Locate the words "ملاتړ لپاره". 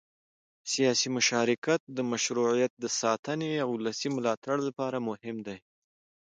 4.17-4.97